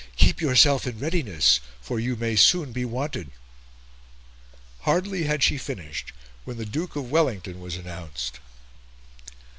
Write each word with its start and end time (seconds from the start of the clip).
Keep 0.15 0.41
yourself 0.41 0.87
in 0.87 0.97
readiness, 0.97 1.59
for 1.79 1.99
you 1.99 2.15
may 2.15 2.35
soon 2.35 2.71
be 2.71 2.85
wanted." 2.85 3.29
Hardly 4.79 5.25
had 5.25 5.43
she 5.43 5.59
finished 5.59 6.11
when 6.43 6.57
the 6.57 6.65
Duke 6.65 6.95
of 6.95 7.11
Wellington 7.11 7.59
was 7.59 7.75
announced. 7.75 8.39